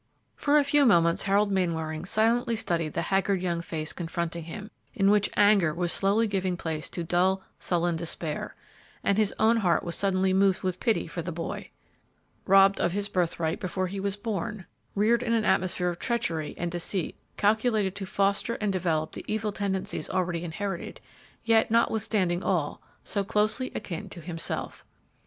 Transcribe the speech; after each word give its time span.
For 0.35 0.57
a 0.57 0.63
few 0.63 0.83
moments 0.83 1.21
Harold 1.21 1.51
Mainwaring 1.51 2.05
silently 2.05 2.55
studied 2.55 2.93
the 2.93 3.03
haggard 3.03 3.39
young 3.39 3.61
face 3.61 3.93
confronting 3.93 4.45
him, 4.45 4.71
in 4.95 5.11
which 5.11 5.29
anger 5.37 5.75
was 5.75 5.93
slowly 5.93 6.25
giving 6.25 6.57
place 6.57 6.89
to 6.89 7.03
dull, 7.03 7.43
sullen 7.59 7.97
despair; 7.97 8.55
and 9.03 9.19
his 9.19 9.31
own 9.37 9.57
heart 9.57 9.83
was 9.83 9.93
suddenly 9.95 10.33
moved 10.33 10.63
with 10.63 10.79
pity 10.79 11.05
for 11.05 11.21
the 11.21 11.31
boy. 11.31 11.69
"Robbed 12.47 12.79
of 12.79 12.93
his 12.93 13.07
birthright 13.09 13.59
before 13.59 13.85
he 13.85 13.99
was 13.99 14.15
born," 14.15 14.65
reared 14.95 15.21
in 15.21 15.33
an 15.33 15.45
atmosphere 15.45 15.89
of 15.89 15.99
treachery 15.99 16.55
and 16.57 16.71
deceit 16.71 17.15
calculated 17.37 17.93
to 17.97 18.07
foster 18.07 18.55
and 18.55 18.73
develop 18.73 19.11
the 19.11 19.23
evil 19.27 19.51
tendencies 19.51 20.09
already 20.09 20.43
inherited; 20.43 20.99
yet, 21.45 21.69
notwithstanding 21.69 22.41
all, 22.41 22.81
so 23.03 23.23
closely 23.23 23.71
akin 23.75 24.09
to 24.09 24.19
himself. 24.19 24.83